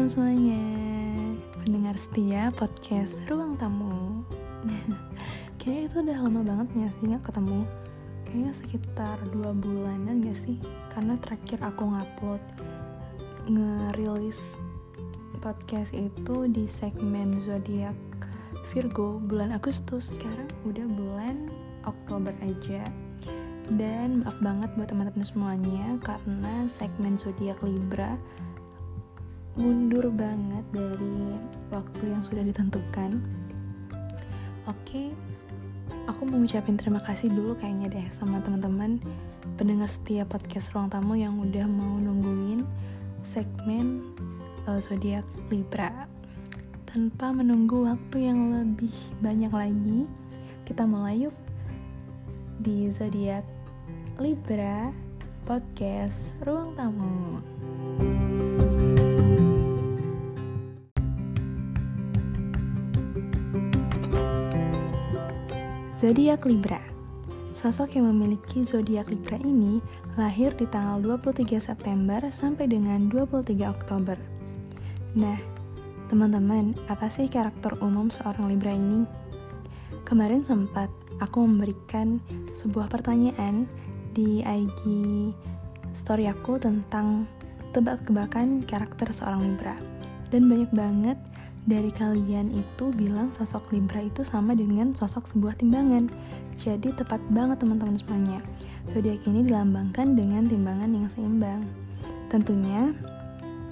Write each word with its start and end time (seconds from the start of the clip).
teman-teman 0.00 0.16
semuanya. 0.16 0.64
Pendengar 1.60 1.96
setia 2.00 2.48
podcast 2.56 3.20
Ruang 3.28 3.60
Tamu. 3.60 4.24
Kayaknya 5.60 5.82
itu 5.92 5.96
udah 6.00 6.18
lama 6.24 6.40
banget 6.40 6.68
ya 6.72 6.88
sih 6.96 7.04
gak 7.12 7.24
ketemu. 7.28 7.60
Kayaknya 8.24 8.52
sekitar 8.56 9.16
dua 9.28 9.52
bulanan 9.52 10.24
gak 10.24 10.40
sih? 10.40 10.56
Karena 10.88 11.20
terakhir 11.20 11.60
aku 11.60 11.84
ngupload 11.84 12.40
Ngerilis 13.52 14.40
podcast 15.44 15.92
itu 15.92 16.48
di 16.48 16.64
segmen 16.64 17.36
zodiak 17.44 17.92
Virgo. 18.72 19.20
Bulan 19.20 19.52
Agustus. 19.52 20.16
Sekarang 20.16 20.48
udah 20.64 20.86
bulan 20.96 21.52
Oktober 21.84 22.32
aja. 22.40 22.88
Dan 23.68 24.24
maaf 24.24 24.40
banget 24.40 24.72
buat 24.80 24.88
teman-teman 24.88 25.28
semuanya 25.28 26.00
karena 26.00 26.64
segmen 26.72 27.20
zodiak 27.20 27.60
Libra 27.60 28.16
mundur 29.60 30.08
banget 30.08 30.64
dari 30.72 31.36
waktu 31.68 32.02
yang 32.08 32.24
sudah 32.24 32.40
ditentukan. 32.40 33.20
Oke, 34.64 35.12
aku 36.08 36.24
mau 36.24 36.40
ngucapin 36.40 36.80
terima 36.80 37.04
kasih 37.04 37.28
dulu 37.28 37.52
kayaknya 37.60 37.92
deh 37.92 38.06
sama 38.08 38.40
teman-teman 38.40 38.96
pendengar 39.60 39.92
setia 39.92 40.24
podcast 40.24 40.72
Ruang 40.72 40.88
Tamu 40.88 41.12
yang 41.12 41.36
udah 41.36 41.68
mau 41.68 42.00
nungguin 42.00 42.64
segmen 43.20 44.16
uh, 44.64 44.80
zodiak 44.80 45.28
Libra. 45.52 46.08
Tanpa 46.88 47.30
menunggu 47.30 47.84
waktu 47.84 48.32
yang 48.32 48.40
lebih 48.56 48.96
banyak 49.20 49.52
lagi, 49.52 50.08
kita 50.64 50.88
mulai 50.88 51.28
yuk 51.28 51.36
di 52.64 52.88
zodiak 52.88 53.44
Libra 54.16 54.88
Podcast 55.44 56.32
Ruang 56.42 56.72
Tamu. 56.74 58.29
Zodiak 66.00 66.48
Libra. 66.48 66.80
Sosok 67.52 68.00
yang 68.00 68.08
memiliki 68.08 68.64
zodiak 68.64 69.12
Libra 69.12 69.36
ini 69.36 69.84
lahir 70.16 70.48
di 70.56 70.64
tanggal 70.64 70.96
23 71.20 71.60
September 71.60 72.24
sampai 72.32 72.72
dengan 72.72 73.12
23 73.12 73.68
Oktober. 73.68 74.16
Nah, 75.12 75.36
teman-teman, 76.08 76.72
apa 76.88 77.12
sih 77.12 77.28
karakter 77.28 77.76
umum 77.84 78.08
seorang 78.08 78.48
Libra 78.48 78.72
ini? 78.72 79.04
Kemarin 80.08 80.40
sempat 80.40 80.88
aku 81.20 81.44
memberikan 81.44 82.16
sebuah 82.56 82.88
pertanyaan 82.88 83.68
di 84.16 84.40
IG 84.40 84.80
story 85.92 86.32
aku 86.32 86.56
tentang 86.56 87.28
tebak-tebakan 87.76 88.64
karakter 88.64 89.12
seorang 89.12 89.44
Libra. 89.44 89.76
Dan 90.32 90.48
banyak 90.48 90.72
banget 90.72 91.20
dari 91.68 91.92
kalian 91.92 92.52
itu 92.56 92.92
bilang 92.96 93.28
sosok 93.32 93.72
Libra 93.74 94.00
itu 94.00 94.24
sama 94.24 94.56
dengan 94.56 94.96
sosok 94.96 95.28
sebuah 95.28 95.60
timbangan. 95.60 96.08
Jadi 96.56 96.92
tepat 96.96 97.20
banget 97.28 97.60
teman-teman 97.60 97.96
semuanya. 98.00 98.40
Zodiak 98.88 99.20
ini 99.28 99.44
dilambangkan 99.44 100.16
dengan 100.16 100.48
timbangan 100.48 100.90
yang 100.92 101.06
seimbang. 101.08 101.68
Tentunya 102.32 102.96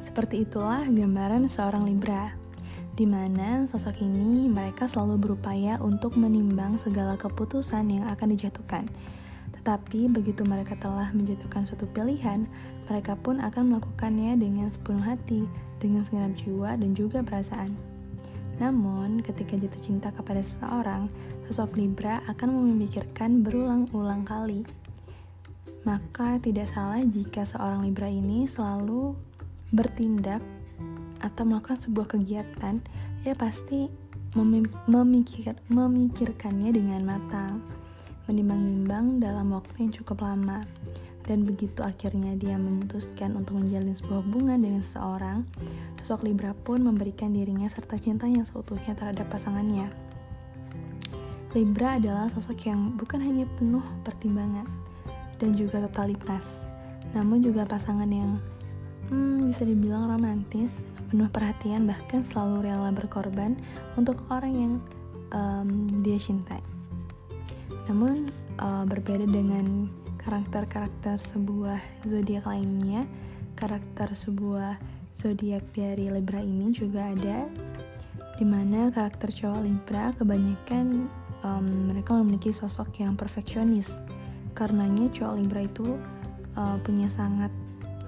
seperti 0.00 0.44
itulah 0.44 0.84
gambaran 0.84 1.48
seorang 1.48 1.88
Libra 1.88 2.36
di 3.00 3.08
mana 3.08 3.64
sosok 3.64 4.04
ini 4.04 4.44
mereka 4.50 4.84
selalu 4.84 5.16
berupaya 5.30 5.80
untuk 5.80 6.20
menimbang 6.20 6.76
segala 6.76 7.16
keputusan 7.16 7.88
yang 7.88 8.04
akan 8.12 8.36
dijatuhkan 8.36 8.84
tetapi 9.60 10.08
begitu 10.08 10.40
mereka 10.40 10.72
telah 10.80 11.12
menjatuhkan 11.12 11.68
suatu 11.68 11.84
pilihan, 11.92 12.48
mereka 12.88 13.12
pun 13.20 13.36
akan 13.44 13.76
melakukannya 13.76 14.40
dengan 14.40 14.72
sepenuh 14.72 15.04
hati, 15.04 15.44
dengan 15.76 16.00
segenap 16.08 16.32
jiwa 16.40 16.80
dan 16.80 16.96
juga 16.96 17.20
perasaan. 17.20 17.76
Namun, 18.56 19.20
ketika 19.20 19.60
jatuh 19.60 19.82
cinta 19.84 20.08
kepada 20.16 20.40
seseorang, 20.40 21.12
sosok 21.44 21.76
Libra 21.76 22.24
akan 22.32 22.56
memikirkan 22.56 23.44
berulang-ulang 23.44 24.24
kali. 24.24 24.64
Maka 25.84 26.40
tidak 26.40 26.72
salah 26.72 27.04
jika 27.04 27.44
seorang 27.44 27.84
Libra 27.84 28.08
ini 28.08 28.48
selalu 28.48 29.12
bertindak 29.76 30.40
atau 31.20 31.44
melakukan 31.44 31.84
sebuah 31.84 32.16
kegiatan, 32.16 32.80
ya 33.28 33.36
pasti 33.36 33.92
memikir, 34.32 35.52
memikirkannya 35.68 36.72
dengan 36.72 37.04
matang 37.04 37.60
menimbang-nimbang 38.30 39.18
dalam 39.18 39.50
waktu 39.50 39.90
yang 39.90 39.92
cukup 39.92 40.22
lama. 40.22 40.62
Dan 41.26 41.42
begitu 41.42 41.82
akhirnya 41.82 42.38
dia 42.38 42.54
memutuskan 42.54 43.34
untuk 43.34 43.58
menjalin 43.58 43.94
sebuah 43.94 44.22
hubungan 44.22 44.58
dengan 44.62 44.82
seseorang, 44.82 45.42
sosok 46.02 46.26
Libra 46.26 46.54
pun 46.54 46.82
memberikan 46.82 47.34
dirinya 47.34 47.66
serta 47.66 47.98
cintanya 47.98 48.46
seutuhnya 48.46 48.94
terhadap 48.94 49.26
pasangannya. 49.30 49.90
Libra 51.50 51.98
adalah 51.98 52.30
sosok 52.30 52.70
yang 52.70 52.94
bukan 52.94 53.18
hanya 53.18 53.46
penuh 53.58 53.82
pertimbangan 54.06 54.66
dan 55.42 55.50
juga 55.58 55.82
totalitas, 55.90 56.46
namun 57.10 57.42
juga 57.42 57.66
pasangan 57.66 58.06
yang 58.06 58.38
hmm, 59.10 59.50
bisa 59.50 59.66
dibilang 59.66 60.14
romantis, 60.14 60.86
penuh 61.10 61.26
perhatian, 61.26 61.90
bahkan 61.90 62.22
selalu 62.22 62.70
rela 62.70 62.94
berkorban 62.94 63.58
untuk 63.98 64.22
orang 64.30 64.54
yang 64.54 64.72
um, 65.34 66.00
dia 66.06 66.16
cintai. 66.16 66.62
Namun 67.90 68.30
uh, 68.62 68.86
berbeda 68.86 69.26
dengan 69.26 69.90
karakter-karakter 70.22 71.18
sebuah 71.18 71.82
zodiak 72.06 72.46
lainnya, 72.46 73.02
karakter 73.58 74.14
sebuah 74.14 74.78
zodiak 75.18 75.66
dari 75.74 76.06
Libra 76.06 76.38
ini 76.38 76.70
juga 76.70 77.10
ada 77.10 77.50
di 78.38 78.46
mana 78.46 78.94
karakter 78.94 79.34
cowok 79.34 79.60
Libra 79.66 80.14
kebanyakan 80.14 81.10
um, 81.42 81.90
mereka 81.90 82.14
memiliki 82.14 82.54
sosok 82.54 83.02
yang 83.02 83.18
perfeksionis. 83.18 83.90
Karenanya 84.54 85.10
cowok 85.10 85.34
Libra 85.42 85.66
itu 85.66 85.98
uh, 86.54 86.78
punya 86.86 87.10
sangat 87.10 87.50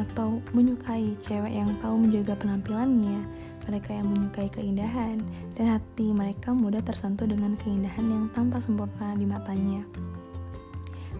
atau 0.00 0.40
menyukai 0.56 1.20
cewek 1.20 1.52
yang 1.52 1.68
tahu 1.84 2.00
menjaga 2.00 2.32
penampilannya 2.36 3.35
mereka 3.66 3.90
yang 3.92 4.06
menyukai 4.08 4.48
keindahan, 4.48 5.18
dan 5.58 5.66
hati 5.78 6.14
mereka 6.14 6.54
mudah 6.54 6.80
tersentuh 6.80 7.26
dengan 7.26 7.58
keindahan 7.58 8.06
yang 8.06 8.24
tanpa 8.32 8.62
sempurna 8.62 9.18
di 9.18 9.26
matanya. 9.26 9.82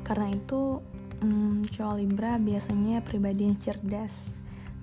Karena 0.06 0.32
itu, 0.38 0.78
hmm, 1.20 1.66
cowok 1.74 1.94
Libra 1.98 2.38
biasanya 2.38 3.02
pribadi 3.02 3.50
yang 3.50 3.58
cerdas. 3.58 4.14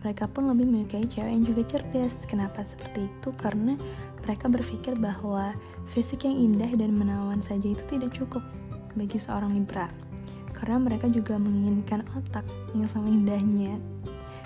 Mereka 0.04 0.28
pun 0.36 0.52
lebih 0.52 0.68
menyukai 0.68 1.08
cewek 1.08 1.32
yang 1.32 1.48
juga 1.48 1.64
cerdas. 1.64 2.12
Kenapa 2.28 2.68
seperti 2.68 3.08
itu? 3.08 3.32
Karena 3.40 3.80
mereka 4.28 4.52
berpikir 4.52 5.00
bahwa 5.00 5.56
fisik 5.96 6.28
yang 6.28 6.36
indah 6.36 6.76
dan 6.76 6.92
menawan 6.92 7.40
saja 7.40 7.72
itu 7.72 7.84
tidak 7.88 8.12
cukup 8.12 8.44
bagi 9.00 9.16
seorang 9.16 9.56
Libra. 9.56 9.88
Karena 10.52 10.80
mereka 10.80 11.08
juga 11.08 11.40
menginginkan 11.40 12.04
otak 12.20 12.44
yang 12.76 12.88
sama 12.92 13.08
indahnya. 13.08 13.80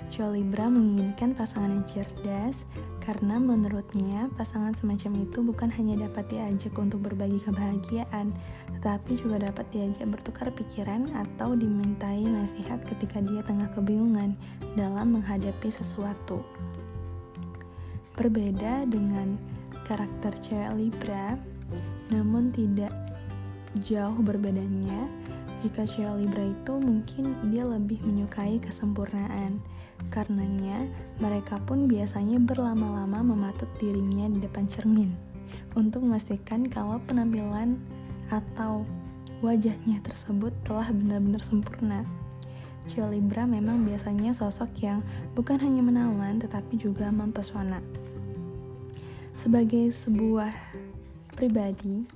Cowok 0.08 0.40
Libra 0.40 0.66
menginginkan 0.72 1.36
pasangan 1.36 1.68
yang 1.68 1.86
cerdas, 1.92 2.64
karena 3.04 3.36
menurutnya 3.36 4.32
pasangan 4.40 4.72
semacam 4.72 5.20
itu 5.20 5.44
bukan 5.44 5.68
hanya 5.68 6.08
dapat 6.08 6.32
diajak 6.32 6.72
untuk 6.80 7.04
berbagi 7.04 7.36
kebahagiaan, 7.44 8.32
tetapi 8.80 9.20
juga 9.20 9.52
dapat 9.52 9.68
diajak 9.68 10.08
bertukar 10.08 10.48
pikiran 10.56 11.12
atau 11.12 11.52
dimintai 11.52 12.24
nasihat 12.24 12.80
ketika 12.88 13.20
dia 13.20 13.44
tengah 13.44 13.68
kebingungan 13.76 14.32
dalam 14.80 15.20
menghadapi 15.20 15.68
sesuatu. 15.68 16.40
Berbeda 18.16 18.88
dengan 18.88 19.36
karakter 19.84 20.32
cewek 20.40 20.72
Libra, 20.76 21.36
namun 22.08 22.48
tidak 22.50 22.90
jauh 23.84 24.16
berbedanya 24.24 25.04
jika 25.58 25.82
cewek 25.86 26.24
Libra 26.24 26.44
itu 26.46 26.72
mungkin 26.78 27.34
dia 27.50 27.66
lebih 27.66 27.98
menyukai 28.06 28.62
kesempurnaan 28.62 29.58
Karenanya, 30.08 30.86
mereka 31.18 31.58
pun 31.66 31.90
biasanya 31.90 32.38
berlama-lama 32.38 33.34
mematut 33.34 33.66
dirinya 33.82 34.30
di 34.30 34.38
depan 34.40 34.70
cermin 34.70 35.10
untuk 35.74 36.06
memastikan 36.06 36.64
kalau 36.70 37.02
penampilan 37.04 37.76
atau 38.30 38.86
wajahnya 39.42 39.98
tersebut 40.06 40.54
telah 40.62 40.88
benar-benar 40.94 41.42
sempurna. 41.42 42.06
Cio 42.88 43.04
Libra 43.10 43.44
memang 43.44 43.84
biasanya 43.84 44.32
sosok 44.32 44.70
yang 44.80 45.04
bukan 45.36 45.60
hanya 45.60 45.84
menawan 45.84 46.40
tetapi 46.40 46.80
juga 46.80 47.12
mempesona. 47.12 47.82
Sebagai 49.36 49.92
sebuah 49.92 50.54
pribadi, 51.36 52.08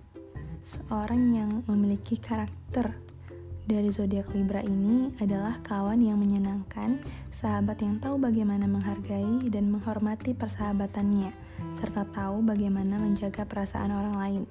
seorang 0.65 1.23
yang 1.37 1.51
memiliki 1.69 2.17
karakter 2.17 2.97
dari 3.63 3.95
zodiak 3.95 4.35
Libra 4.35 4.59
ini 4.59 5.15
adalah 5.23 5.63
kawan 5.63 6.03
yang 6.03 6.19
menyenangkan, 6.19 6.99
sahabat 7.31 7.79
yang 7.79 8.03
tahu 8.03 8.19
bagaimana 8.19 8.67
menghargai 8.67 9.47
dan 9.55 9.71
menghormati 9.71 10.35
persahabatannya, 10.35 11.31
serta 11.79 12.03
tahu 12.11 12.43
bagaimana 12.43 12.99
menjaga 12.99 13.47
perasaan 13.47 13.95
orang 13.95 14.17
lain. 14.19 14.43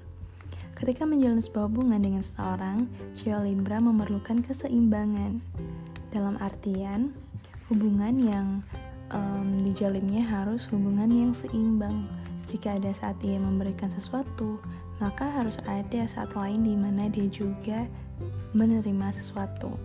Ketika 0.80 1.04
menjalin 1.06 1.44
sebuah 1.44 1.68
hubungan 1.70 2.02
dengan 2.02 2.24
seseorang, 2.24 2.90
Ceo 3.14 3.44
Libra 3.44 3.78
memerlukan 3.84 4.42
keseimbangan. 4.42 5.44
Dalam 6.10 6.40
artian, 6.40 7.12
hubungan 7.70 8.16
yang 8.18 8.48
um, 9.12 9.62
dijalinnya 9.62 10.24
harus 10.24 10.66
hubungan 10.72 11.12
yang 11.12 11.32
seimbang. 11.36 12.08
Jika 12.50 12.80
ada 12.80 12.90
saat 12.96 13.20
dia 13.22 13.38
memberikan 13.38 13.92
sesuatu, 13.94 14.58
maka 14.98 15.30
harus 15.30 15.62
ada 15.70 16.04
saat 16.10 16.34
lain 16.34 16.66
di 16.66 16.74
mana 16.74 17.08
dia 17.08 17.30
juga 17.30 17.86
menerima 18.52 19.08
sesuatu. 19.16 19.76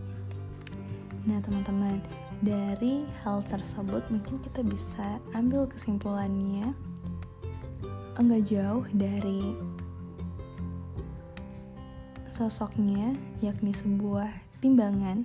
Nah, 1.27 1.43
teman-teman, 1.43 1.99
dari 2.45 3.09
hal 3.25 3.41
tersebut 3.49 4.05
mungkin 4.13 4.37
kita 4.45 4.61
bisa 4.61 5.17
ambil 5.33 5.65
kesimpulannya 5.67 6.77
enggak 8.17 8.49
jauh 8.49 8.85
dari 8.97 9.57
sosoknya, 12.33 13.17
yakni 13.41 13.73
sebuah 13.73 14.29
timbangan. 14.61 15.25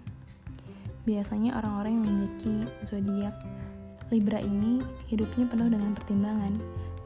Biasanya 1.04 1.60
orang-orang 1.60 2.00
yang 2.00 2.06
memiliki 2.08 2.56
zodiak 2.88 3.36
Libra 4.12 4.44
ini 4.44 4.84
hidupnya 5.08 5.48
penuh 5.48 5.72
dengan 5.72 5.96
pertimbangan. 5.96 6.60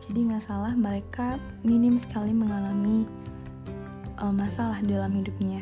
Jadi 0.09 0.19
nggak 0.25 0.41
salah 0.45 0.73
mereka 0.73 1.37
minim 1.61 2.01
sekali 2.01 2.33
mengalami 2.33 3.05
uh, 4.17 4.33
masalah 4.33 4.81
dalam 4.81 5.13
hidupnya. 5.13 5.61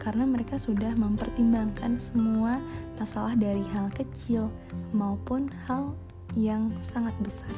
Karena 0.00 0.24
mereka 0.24 0.56
sudah 0.56 0.96
mempertimbangkan 0.96 2.00
semua 2.00 2.56
masalah 2.96 3.36
dari 3.36 3.60
hal 3.76 3.92
kecil 3.92 4.48
maupun 4.96 5.52
hal 5.68 5.92
yang 6.32 6.72
sangat 6.80 7.12
besar. 7.20 7.52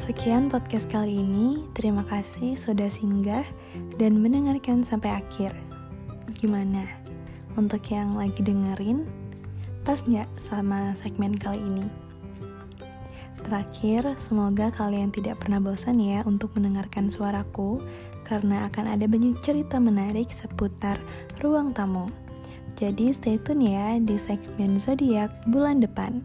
Sekian 0.00 0.48
podcast 0.48 0.88
kali 0.88 1.20
ini. 1.20 1.64
Terima 1.76 2.04
kasih 2.08 2.56
sudah 2.56 2.88
singgah 2.88 3.44
dan 4.00 4.20
mendengarkan 4.20 4.80
sampai 4.80 5.20
akhir. 5.20 5.52
Gimana? 6.40 6.88
Untuk 7.56 7.84
yang 7.88 8.16
lagi 8.16 8.40
dengerin, 8.40 9.08
pas 9.84 10.04
nggak 10.04 10.28
sama 10.40 10.92
segmen 10.96 11.36
kali 11.36 11.60
ini? 11.60 12.03
Terakhir, 13.44 14.16
semoga 14.16 14.72
kalian 14.72 15.12
tidak 15.12 15.44
pernah 15.44 15.60
bosan 15.60 16.00
ya 16.00 16.24
untuk 16.24 16.56
mendengarkan 16.56 17.12
suaraku, 17.12 17.76
karena 18.24 18.64
akan 18.72 18.96
ada 18.96 19.04
banyak 19.04 19.36
cerita 19.44 19.76
menarik 19.76 20.32
seputar 20.32 20.96
ruang 21.44 21.76
tamu. 21.76 22.08
Jadi 22.74 23.12
stay 23.12 23.36
tune 23.36 23.68
ya 23.68 24.00
di 24.00 24.16
segmen 24.16 24.80
zodiak 24.80 25.30
bulan 25.52 25.84
depan. 25.84 26.24